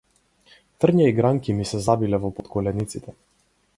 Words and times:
Трња 0.85 1.09
и 1.11 1.13
гранки 1.19 1.55
ми 1.59 1.67
се 1.73 1.81
забиле 1.89 2.23
во 2.25 2.33
потколениците. 2.39 3.19